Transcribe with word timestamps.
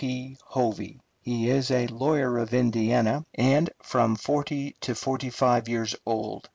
P. 0.01 0.35
Hovey. 0.45 0.99
He 1.21 1.51
is 1.51 1.69
a 1.69 1.85
lawyer 1.85 2.39
of 2.39 2.55
Indiana, 2.55 3.23
and 3.35 3.69
from 3.83 4.15
forty 4.15 4.75
to 4.81 4.95
forty 4.95 5.29
five 5.29 5.69
years 5.69 5.95
old. 6.07 6.49